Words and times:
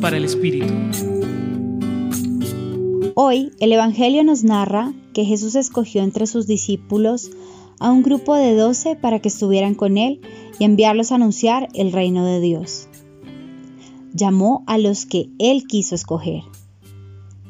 Para 0.00 0.16
el 0.16 0.24
Espíritu. 0.24 0.74
Hoy 3.14 3.52
el 3.60 3.72
Evangelio 3.72 4.24
nos 4.24 4.42
narra 4.42 4.92
que 5.14 5.24
Jesús 5.24 5.54
escogió 5.54 6.02
entre 6.02 6.26
sus 6.26 6.48
discípulos 6.48 7.30
a 7.78 7.92
un 7.92 8.02
grupo 8.02 8.34
de 8.34 8.56
doce 8.56 8.96
para 8.96 9.20
que 9.20 9.28
estuvieran 9.28 9.76
con 9.76 9.98
él 9.98 10.20
y 10.58 10.64
enviarlos 10.64 11.12
a 11.12 11.14
anunciar 11.14 11.68
el 11.74 11.92
reino 11.92 12.26
de 12.26 12.40
Dios. 12.40 12.88
Llamó 14.12 14.64
a 14.66 14.78
los 14.78 15.06
que 15.06 15.30
él 15.38 15.68
quiso 15.68 15.94
escoger. 15.94 16.42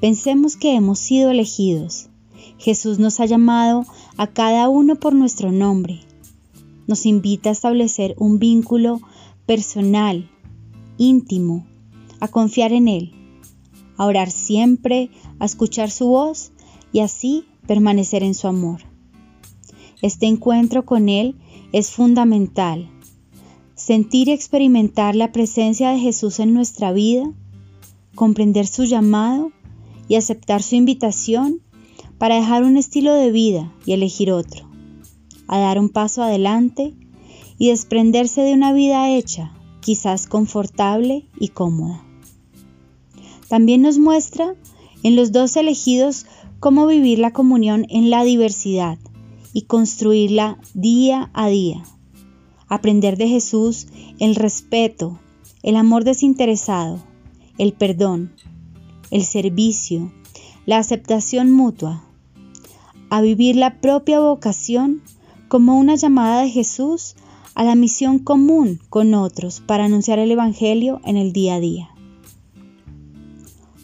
Pensemos 0.03 0.57
que 0.57 0.75
hemos 0.75 0.99
sido 0.99 1.31
elegidos. 1.31 2.11
Jesús 2.59 2.99
nos 2.99 3.21
ha 3.21 3.25
llamado 3.25 3.87
a 4.19 4.27
cada 4.27 4.69
uno 4.69 4.97
por 4.97 5.15
nuestro 5.15 5.51
nombre. 5.51 6.01
Nos 6.87 7.07
invita 7.07 7.49
a 7.49 7.53
establecer 7.53 8.15
un 8.19 8.39
vínculo 8.39 9.01
personal, 9.47 10.29
íntimo, 10.99 11.72
a 12.23 12.29
confiar 12.29 12.73
en 12.73 12.87
Él, 12.87 13.11
a 13.97 14.07
orar 14.07 14.31
siempre, 14.31 15.11
a 15.41 15.45
escuchar 15.45 15.91
su 15.91 16.07
voz 16.07 16.53
y 16.93 17.01
así 17.01 17.47
permanecer 17.67 18.23
en 18.23 18.35
su 18.35 18.47
amor. 18.47 18.83
Este 20.03 20.27
encuentro 20.27 20.87
con 20.87 21.09
Él 21.09 21.35
es 21.73 21.91
fundamental. 21.91 22.89
Sentir 23.75 24.29
y 24.29 24.31
experimentar 24.31 25.17
la 25.17 25.33
presencia 25.33 25.91
de 25.91 25.99
Jesús 25.99 26.39
en 26.39 26.55
nuestra 26.55 26.93
vida, 26.93 27.29
comprender 28.15 28.69
su 28.69 28.85
llamado 28.85 29.51
y 30.07 30.15
aceptar 30.15 30.63
su 30.63 30.77
invitación 30.77 31.61
para 32.19 32.37
dejar 32.37 32.63
un 32.63 32.77
estilo 32.77 33.15
de 33.15 33.33
vida 33.33 33.75
y 33.85 33.95
elegir 33.95 34.31
otro, 34.31 34.65
a 35.49 35.59
dar 35.59 35.81
un 35.81 35.89
paso 35.89 36.23
adelante 36.23 36.95
y 37.59 37.71
desprenderse 37.71 38.43
de 38.43 38.53
una 38.53 38.73
vida 38.73 39.11
hecha, 39.11 39.53
quizás 39.81 40.29
confortable 40.29 41.27
y 41.41 41.49
cómoda. 41.49 42.05
También 43.53 43.83
nos 43.83 43.99
muestra 43.99 44.55
en 45.03 45.15
los 45.15 45.31
dos 45.31 45.59
elegidos 45.59 46.25
cómo 46.59 46.87
vivir 46.87 47.19
la 47.19 47.35
comunión 47.35 47.85
en 47.91 48.09
la 48.09 48.25
diversidad 48.25 48.97
y 49.53 49.67
construirla 49.67 50.57
día 50.73 51.31
a 51.35 51.49
día. 51.49 51.85
Aprender 52.67 53.19
de 53.19 53.29
Jesús 53.29 53.89
el 54.19 54.37
respeto, 54.37 55.21
el 55.63 55.77
amor 55.77 56.05
desinteresado, 56.05 56.99
el 57.59 57.75
perdón, 57.75 58.33
el 59.11 59.23
servicio, 59.23 60.11
la 60.65 60.79
aceptación 60.79 61.51
mutua, 61.51 62.07
a 63.11 63.21
vivir 63.21 63.57
la 63.57 63.83
propia 63.83 64.19
vocación 64.21 65.03
como 65.49 65.79
una 65.79 65.97
llamada 65.97 66.41
de 66.41 66.49
Jesús 66.49 67.17
a 67.55 67.65
la 67.65 67.75
misión 67.75 68.19
común 68.19 68.81
con 68.89 69.13
otros 69.13 69.61
para 69.61 69.85
anunciar 69.85 70.19
el 70.19 70.31
Evangelio 70.31 71.03
en 71.05 71.19
el 71.19 71.35
día 71.35 71.57
a 71.57 71.61
día. 71.61 71.92